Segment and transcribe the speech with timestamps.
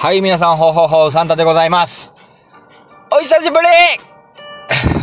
[0.00, 2.12] はい、皆さん、ほうほうほう、サンタでございます。
[3.12, 3.56] お久しぶ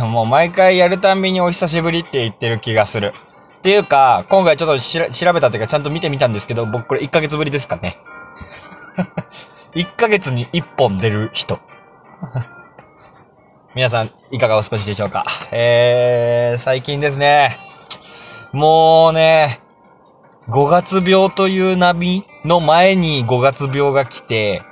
[0.08, 3.12] もう毎回やるたんびにお久しぶりって言ってる気がする。
[3.58, 7.98] っていうか、今回ちょっと調べたっていうか、ちゃんと見てみたんですけど、僕これ1ヶ月ぶりですかね。
[9.76, 11.58] 1ヶ月に1本出る人。
[13.76, 15.26] 皆さん、いかがお過ごしでしょうか？
[15.52, 17.54] えー、最近ですね、
[18.54, 19.60] もうね、
[20.48, 24.62] 5月病という波の前に5月病が来て、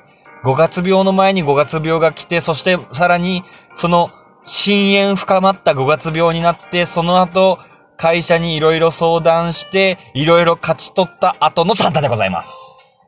[0.44, 3.42] 5月病の前に5月病が来て、そしてさらに、
[3.74, 4.10] その、
[4.42, 7.58] 深淵深まった5月病になって、その後、
[7.96, 12.98] 会社にいろいろ相談して、いろいろ勝ち取った後のサンタでございます。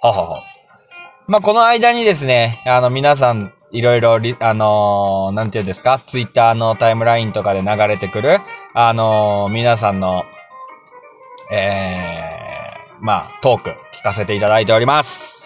[0.00, 0.36] ははは。
[1.26, 8.38] まあ、この間にですね、あの、皆さん、いろいろ、あのーなんていうんですか、ツイッターのタイムラインとかで流れてくる、
[8.72, 10.24] あのー皆さんの、
[11.52, 15.37] えー、まあ、トーク聞かせていただいております。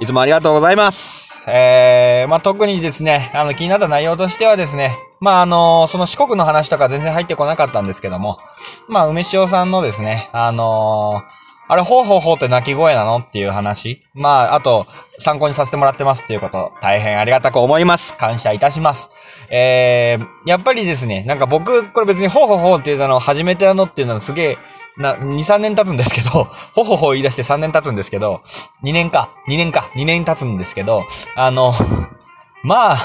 [0.00, 1.42] いつもありがとうございます。
[1.46, 8.38] えー、まあ、特にですね、あの、気になった内容としてはですね、まあ、あのその四国の話とか全然入ってこなかったんですけども、
[8.88, 11.22] まあ、梅塩さんのですね、あの
[11.68, 14.00] あれ、ほうほうほうって鳴き声なのっていう話。
[14.14, 14.86] まあ、あと、
[15.20, 18.16] 参考にさせてもらってますっていうこと、大変ありがたく思います。
[18.16, 19.10] 感謝いたします。
[19.52, 24.58] えー、やっぱりですね、なんか僕、これ別にほうほうほうっていうのを始めたのっていうのはすげえ、
[25.00, 28.40] な、2、3年経つんですけど、 ほほほ言い出して3年経つんですけど、
[28.84, 31.04] 2年か、2年か、2年経つんですけど、
[31.36, 31.72] あの、
[32.62, 32.98] まあ、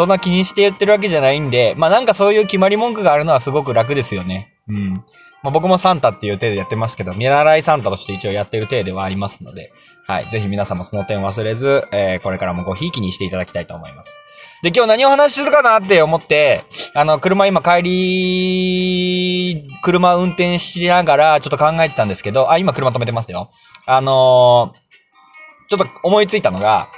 [0.00, 4.48] そんな気にして言ってるわけじゃないんで、まあなんかそういう決まり文句があるのはすごく楽ですよね。
[4.68, 5.04] うん。
[5.42, 9.72] まあ僕もサンタっていう体でやってますけど、見習いサンタとして一応やってる体ではありますので、
[10.06, 10.24] はい。
[10.24, 14.19] ぜひ皆さんもその点忘れず、えー、これからもごひいきにしていただきたいと思います。
[14.62, 16.62] で、今日何を話しするかなって思って、
[16.94, 23.50] あの、車今帰り、車運転しながらちょっと考えてたんですけど、あ、今車止めてますよ。
[23.86, 24.90] あのー
[25.70, 26.88] ちょっと思いついたのが、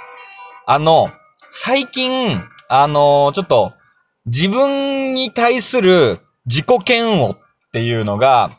[0.65, 1.07] あの、
[1.51, 3.73] 最近、あのーちょっと、
[4.25, 7.39] 自分に対する自己嫌悪っ
[7.71, 8.49] ていうのが、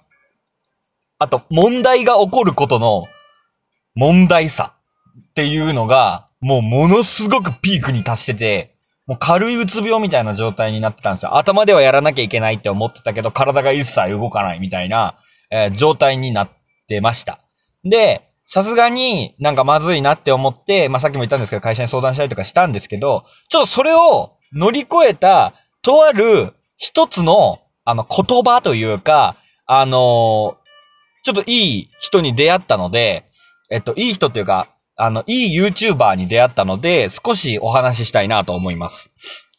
[1.18, 3.02] あと、問題が起こることの
[3.96, 4.76] 問題さ
[5.20, 8.73] っていうのが、もうものすごくピークに達してて、
[9.06, 11.36] もう軽いうつ病みたいな状態になってたんですよ。
[11.36, 15.16] 頭ではやらなきゃいけないって思ってたけど、体が一切動かないみたいな、
[15.50, 16.50] えー状態になっ
[16.88, 17.40] てました。
[17.84, 29.36] で、さすがになんかまずいなって思って、まあ、さっきも言ったんですけど、会社に相談したりとかしたんですけど、ちょっとそれを乗り越えた、とある一つの、あの、言葉というか、
[29.66, 30.64] あのー
[31.24, 33.24] ちょっといい人に出会ったので、
[33.70, 39.10] えっと、いい人っていうか、あの、いい YouTuber に出会ったので、少しお話ししたいなと思います。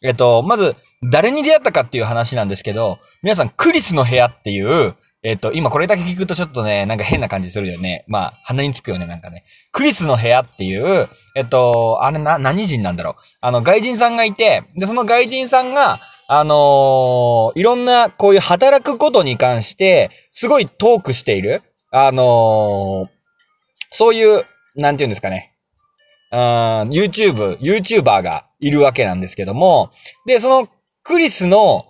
[0.02, 0.76] えっと、まず、
[1.10, 8.04] 誰に出会ったかっていう話なんですけど、皆さん、クリスの部屋っていう、えっと、今これだけ聞くとちょっとね、なんか変な感じするよね。
[8.06, 9.44] まあ、鼻につくよね、なんかね。
[9.72, 13.14] クリスの部屋っていう、えっと、あれな、何人なんだろう。
[13.40, 21.62] あの、外人さんがいて、で、その外人さんが、あのーいろんな、こういう働くことに関して、すごいトークしている。
[21.90, 23.08] あのー
[23.90, 24.44] そういう、
[24.76, 25.54] なんて言うんですかね。
[26.32, 26.38] うん、
[26.90, 29.90] YouTube、YouTuber がいるわけなんですけども、
[30.26, 30.68] で、その、
[31.02, 31.84] クリスの、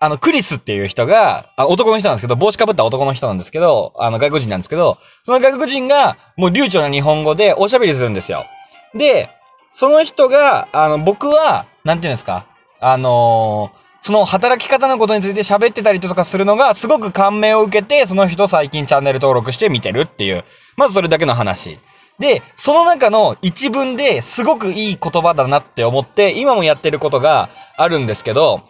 [0.00, 8.46] あの、クリスっていう人が、あ男の人なんですけど、帽子かぶった男の人なんですけど、あの、外国人なんですけど、その外国人が、もう流暢な日本語でおしゃべりするんですよ。
[8.94, 9.28] で、
[9.72, 12.46] その人が、あの、僕は、なんていうんですか、
[12.80, 20.44] あのーその働き方のことについて喋ってたりとかするのが、すごく感銘を受けて、その人最近チャンネル登録して見てるっていう、
[20.76, 21.78] まずそれだけの話。
[22.20, 28.62] で、その中の一文ですごくいい言葉だなって思って、今もやってることがあるんですけど、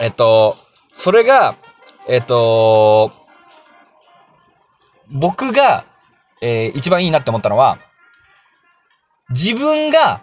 [0.00, 0.56] えっと、
[0.92, 1.54] それが、
[2.08, 3.12] えっと、
[5.12, 5.84] 僕が、
[6.42, 7.78] えー一番いいなって思ったのは、
[9.30, 10.20] 自分が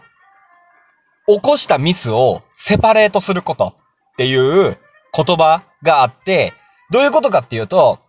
[1.25, 4.77] 起こしたミスをセパレートすることっていう
[5.15, 6.53] 言葉があって、
[6.91, 7.99] どういうことかっていうと、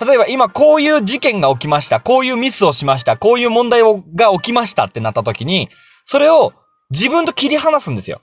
[0.00, 2.00] 例えば今こういう事件が起きました。
[2.00, 3.16] こういうミスをしました。
[3.16, 5.68] こういう問題をが起きましたってなった時に、
[6.04, 6.52] それを
[6.90, 8.20] 自分と切り離すんですよ。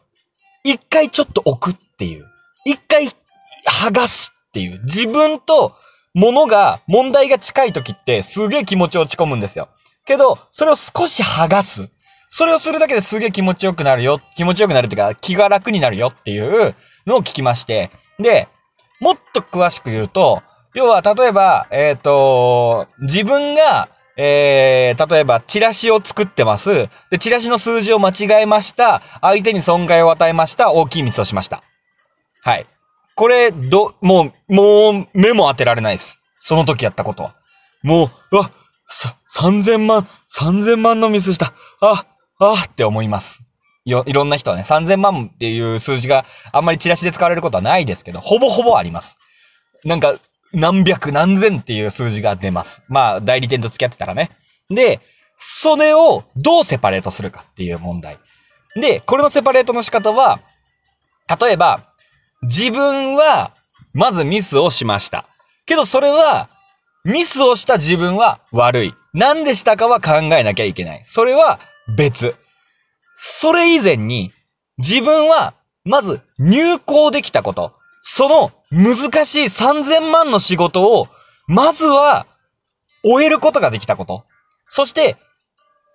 [0.63, 2.25] 一回ちょっと置くっていう。
[2.65, 3.07] 一回
[3.87, 4.81] 剥がすっていう。
[4.83, 5.75] 自分と
[6.15, 9.67] 物が、問題が近い時ってすげえ気持ち落ち込むんですよ。
[10.05, 11.89] けど、それを少し剥がす。
[12.29, 14.19] それをするだけですげえ気持ちよくなるよ。
[14.35, 16.73] 気持ちよくなるっていうか、気が楽になるよっていう
[17.05, 17.91] のを聞きまして。
[18.17, 18.47] で、
[19.01, 20.41] もっと詳しく言うと、
[20.75, 23.87] 要は、例えば、えっ、と、自分が、
[24.17, 26.89] えー、例えば、チラシを作ってます。
[27.09, 29.01] で、チラシの数字を間違えました。
[29.21, 30.73] 相手に損害を与えました。
[30.73, 31.63] 大きいミスをしました。
[32.43, 32.65] はい。
[33.15, 36.19] これ、ど、もう、もう、目も当てられないです。
[36.39, 37.35] その時やったことは。
[37.81, 38.51] もう、うわ、
[38.87, 41.53] さ、3000万、3000万のミスした。
[41.79, 42.05] あ、
[42.39, 43.43] あって思います。
[43.85, 49.17] よ、いろんな人はね、3000万っていう数字があんまりチラシで使われることはないですけど、ほぼほぼあります。
[49.85, 50.15] なんか、
[50.53, 52.83] 何百何千っていう数字が出ます。
[52.87, 54.29] まあ、代理店と付き合ってたらね。
[54.69, 54.99] で、
[55.37, 58.17] それをどうセパレートするかっていう問題。
[58.75, 60.39] で、これのセパレートの仕方は、
[61.41, 61.83] 例えば、
[62.43, 63.51] 自分は、
[63.93, 65.25] まずミスをしました。
[65.65, 66.49] けどそれは、
[67.05, 68.93] ミスをした自分は悪い。
[69.13, 71.03] なんでしたかは考えなきゃいけない。
[71.05, 71.59] それは
[71.97, 72.35] 別。
[73.15, 74.31] それ以前に、
[74.77, 75.53] 自分は、
[75.85, 77.73] まず入校できたこと。
[78.07, 81.07] その難しい3000万の仕事を、
[81.47, 82.27] まずは、
[83.03, 84.25] 終えることができたこと。
[84.69, 85.17] そして、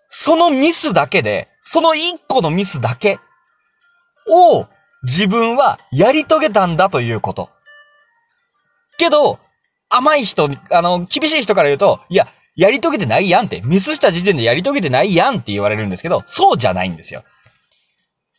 [0.08, 3.20] そのミスだけで、その一個のミスだけ
[4.28, 4.66] を
[5.04, 7.48] 自分はやり遂げたんだということ。
[8.98, 9.38] けど、
[9.88, 17.22] 甘い人、あの、厳しい人から言うと、いや、やり遂げてないやんって、ミスした時点でやり遂げてないやんって言われるんですけど、そうじゃないんですよ。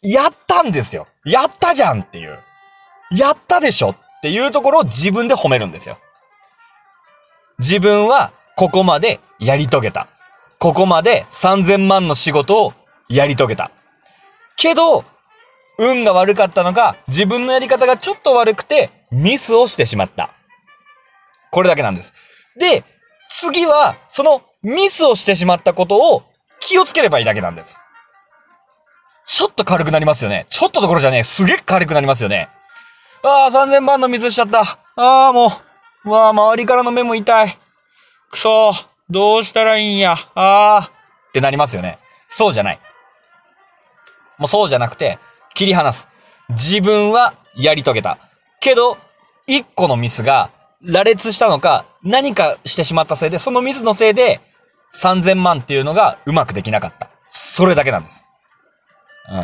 [0.03, 1.07] やったんですよ。
[1.23, 2.37] やったじゃんっていう。
[3.11, 5.99] やったでしょっていうところを自分で褒めるんですよ。
[7.59, 10.07] 自分はここまでやり遂げた。
[10.57, 12.73] ここまで3000万の仕事を
[13.09, 13.71] やり遂げた。
[14.55, 15.03] けど、
[15.79, 20.29] 運が悪かったのか、自分のやり方がちょっと悪くて、ミスをしてしまった。
[21.49, 22.13] これだけなんです。
[22.59, 22.83] で、
[23.27, 26.23] 次は、そのミスをしてしまったことを
[26.59, 27.81] 気をつければいいだけなんです。
[29.25, 30.45] ちょっと軽くなりますよね。
[30.49, 31.23] ちょっとどころじゃねえ。
[31.23, 32.49] すげえ軽くなりますよね。
[33.23, 34.61] ああ、3000万のミスしちゃった。
[34.95, 35.47] ああ、も
[36.05, 36.09] う。
[36.09, 37.57] うわあ、周りからの目も痛い。
[38.31, 38.73] くそ
[39.09, 40.13] どうしたらいいんや。
[40.13, 40.89] ああ。
[41.29, 41.99] ってなりますよね。
[42.27, 42.79] そうじゃない。
[44.39, 45.19] もうそうじゃなくて、
[45.53, 46.07] 切り離す。
[46.49, 48.17] 自分はやり遂げた。
[48.59, 48.97] けど、
[49.47, 50.49] 一個のミスが
[50.81, 54.41] 羅列したのか、何かしてしまったせいで、そのミスのせいで、
[54.93, 57.09] 3000万っていうのがうまくできなかった。
[57.31, 58.25] それだけなんです。
[59.31, 59.41] うん。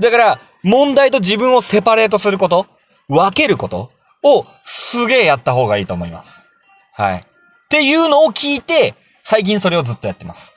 [0.00, 2.66] だから、問題と自分をセパレートすること、
[3.08, 3.90] 分けること
[4.22, 6.48] をすげえやった方がいいと思います。
[6.94, 7.18] はい。
[7.18, 7.24] っ
[7.68, 10.54] ていうのを聞いて、最近それをずっとやってます。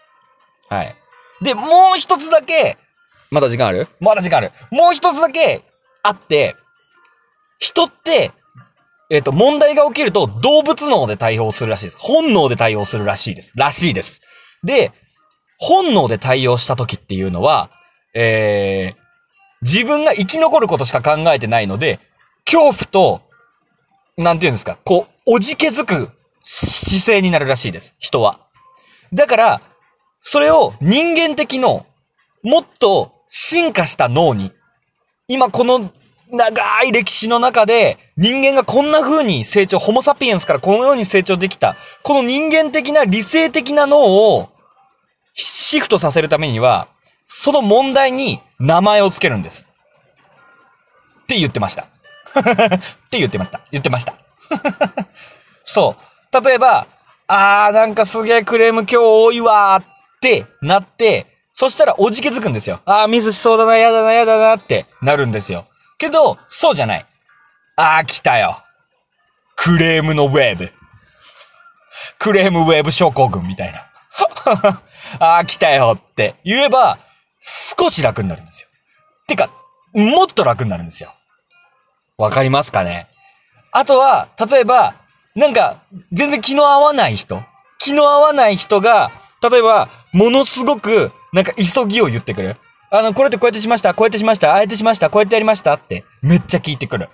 [0.69, 0.95] はい。
[1.41, 2.77] で、もう一つだけ、
[3.31, 3.87] まだ時間ある？
[3.99, 4.51] まだ時間ある。
[4.71, 5.63] もう一つだけ
[6.03, 6.55] あって、
[7.59, 8.31] 人って、
[9.09, 11.97] えっ、ー、と、問題が起きると動物脳で対応するらしいです。
[11.99, 13.53] 本能で対応するらしいです。
[13.55, 14.21] らしいです。
[14.63, 14.91] で、
[15.57, 17.69] 本能で対応した時っていうのは、
[18.13, 18.95] えー、
[19.61, 21.99] 自分が生き残ることしか考えてないので、
[22.49, 23.21] 恐怖と、
[24.15, 26.11] なんて言うんですか、こう、おじけづく
[26.43, 27.93] 姿勢になるらしいです。
[27.99, 28.39] 人は。
[29.13, 29.61] だから、
[30.21, 31.85] それを人間的の、
[32.43, 34.53] もっと進化した脳に、
[35.27, 35.91] 今この
[36.31, 43.99] 長い歴史の中で人間がこんな風に成長、ホモサピエンスからこのように成長できた、この人間的な理性的な脳
[44.37, 44.49] を
[45.33, 46.87] シフトさせるためには、
[47.25, 49.67] その問題に名前をつけるんです。
[51.23, 51.87] って言ってました。
[52.45, 53.61] って言ってました。
[53.71, 54.13] 言ってました。
[55.63, 56.43] そう。
[56.43, 56.87] 例えば、
[57.27, 59.87] あーなんかすげえクレーム今日多いわーっ
[60.21, 62.79] てなって、そしたらおじけづくんですよ。
[62.85, 65.65] あーミスしそうだな、やだな、やだなってなるんですよ。
[65.97, 67.05] けど、そうじゃない。
[67.75, 68.61] あー来たよ。
[69.55, 70.71] クレームのウェーブ。
[72.19, 73.85] クレームウェーブ症候群みたいな。
[75.19, 76.97] あー来たよって言えば、
[77.41, 78.69] 少し楽になるんですよ。
[79.27, 79.49] てか、
[79.93, 81.13] もっと楽になるんですよ。
[82.17, 83.07] わかりますかね？
[83.71, 84.95] あとは、例えば、
[85.35, 85.77] なんか、
[86.11, 87.43] 全然気の合わない人？
[87.77, 89.11] 気の合わない人が、
[89.49, 92.57] 例えば、ものすごく、なんか急ぎを言ってくる。
[92.89, 97.09] あの、これってこうやってしました、こうやってしました、ああやってしました、こうやってやりましたって、めっちゃ聞いてくる。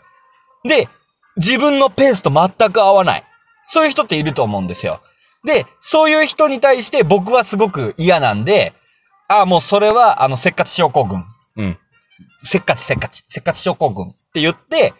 [0.63, 0.87] で、
[1.35, 3.23] 自分のペースと全く合わない。
[3.65, 5.01] そういう人っていると思うんですよ。
[5.43, 8.73] で、そういう人に対して僕はすごく嫌なんで、
[9.27, 11.23] ああ、もうそれは、あの、せっかち症候群。
[11.57, 11.77] うん。
[12.43, 14.93] せっかちせっかち、せっかち症候群って言って、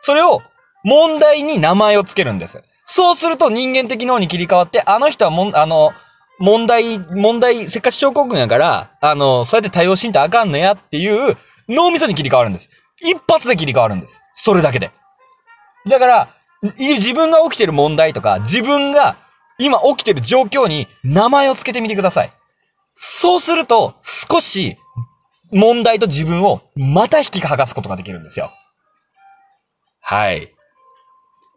[0.00, 0.40] それを
[0.84, 2.62] 問題に名前をつけるんです。
[2.86, 5.92] そうすると人間的脳に切り替わって、あの人はもん、あの、
[6.38, 11.36] 問題、問題、せっかち症候群やから、あの、そうやって対応しんとあかんのやっていう
[11.68, 12.70] 脳みそに切り替わるんです。
[13.02, 14.22] 一発で切り替わるんです。
[14.32, 14.90] それだけで。
[15.88, 16.28] だから、
[16.78, 19.16] 自分が起きてる問題とか、自分が
[19.58, 22.30] 今起きてる状況に名前をつけてみてください。
[22.94, 24.76] そうすると、少し
[25.52, 28.48] 問題と自分をまた引き剥がすことができるんですよ。
[30.00, 30.48] はい。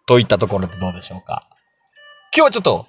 [0.05, 1.43] といったところでどうでしょうか。
[2.35, 2.87] 今日はちょっと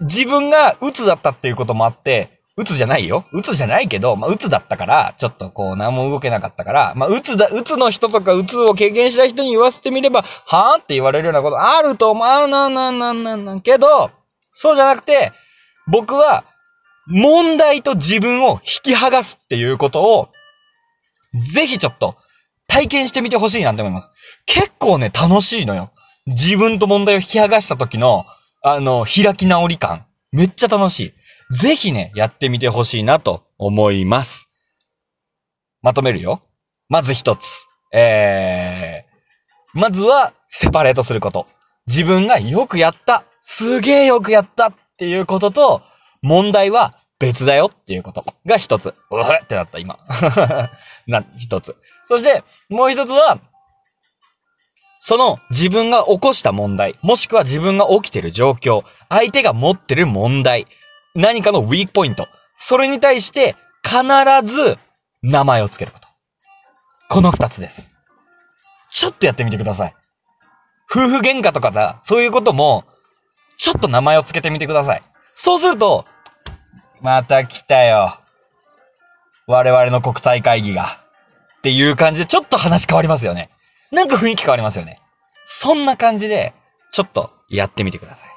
[0.00, 14.10] 自分が鬱だったっていうこともあって、鬱じゃないよ鬱じゃないけど、まあ、鬱だったから、ちょっとこう、何も動けなかったから、まあ、鬱だ、鬱の人とか鬱を経験した人に言わせてみれば、はぁって言われるようなことあると思うあな、な、な、な、な、けど、
[14.52, 15.32] そうじゃなくて、
[15.86, 16.44] 僕は、
[17.06, 20.28] 問題と自分を引き剥がすっていうことを、
[21.52, 22.16] ぜひちょっと、
[22.66, 24.10] 体験してみてほしいなって思います。
[24.46, 25.90] 結構ね、楽しいのよ。
[26.26, 28.24] 自分と問題を引き剥がした時の、
[28.62, 30.06] あの、開き直り感。
[30.32, 31.14] めっちゃ楽しい。
[31.50, 34.48] ぜひね、やってみてほしいなと思います。
[35.82, 36.42] まとめるよ。
[36.88, 37.66] まず一つ。
[37.92, 41.46] えー、まずは、セパレートすること。
[41.86, 43.24] 自分がよくやった。
[43.40, 45.82] すげえよくやったっていうことと、
[46.22, 48.88] 問題は別だよっていうことが一つ。
[48.88, 49.98] うふってなった、今。
[51.06, 51.76] な、一つ。
[52.04, 53.38] そして、もう一つは、
[55.02, 60.66] その自分が起こした問題、もしくは自分が起きてる状況、相手が持ってる問題、
[61.14, 64.02] 何かのウィークポイント、それに対して必
[64.44, 64.78] ず
[65.22, 66.08] 名前を付けること。
[67.08, 67.92] この二つです。
[68.92, 69.94] ちょっとやってみてください。
[70.90, 72.84] 夫婦喧嘩とかだ、そういうことも、
[73.56, 75.02] ちょっと名前を付けてみてください。
[75.34, 76.04] そうすると、
[77.00, 78.14] また来たよ。
[79.46, 80.98] 我々の国際会議が。
[81.58, 83.50] っていう感じでちょっと話変わりますよね。
[83.92, 84.98] なんか雰囲気変わりますよね。
[85.46, 86.54] そんな感じで、
[86.92, 88.30] ちょっとやってみてください。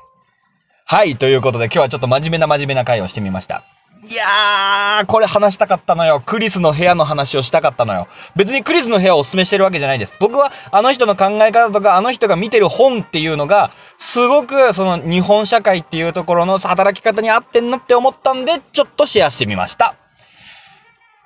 [0.85, 3.63] はい、ということで今日はちょっと真面目な真面目な会をしてみました。
[4.09, 6.21] いやー、これ話したかったのよ。
[6.25, 8.07] クリスの部屋の話をしたかったのよ。
[8.35, 10.17] 別にクリスの部屋をお勧めしてるわけじゃないです。
[10.19, 19.95] 僕はあの人の考え方とか、あの人が見てる本っていうのが、すごくその日本社会っていうところの働き方に合ってんなって思ったんで、ちょっとシェアしてみました。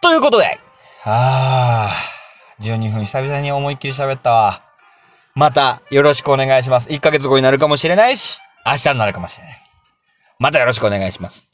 [0.01, 0.59] ということで、
[1.03, 4.61] あー、12分久々に思いっきり喋ったわ。
[5.33, 6.89] またよろしくお願いします。
[6.89, 9.63] 1ヶ月後になるかもしれないし、明日になるかもしれない。
[10.39, 11.46] またよろしくお願いします。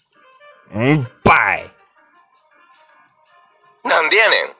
[0.71, 1.69] Bye.
[3.83, 4.55] Andienen.